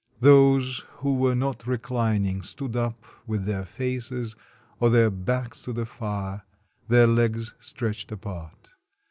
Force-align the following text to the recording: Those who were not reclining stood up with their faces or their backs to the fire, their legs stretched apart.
Those 0.19 0.83
who 0.93 1.17
were 1.17 1.35
not 1.35 1.67
reclining 1.67 2.41
stood 2.41 2.75
up 2.75 3.05
with 3.27 3.45
their 3.45 3.63
faces 3.63 4.35
or 4.79 4.89
their 4.89 5.11
backs 5.11 5.61
to 5.61 5.73
the 5.73 5.85
fire, 5.85 6.41
their 6.87 7.05
legs 7.05 7.53
stretched 7.59 8.11
apart. 8.11 8.73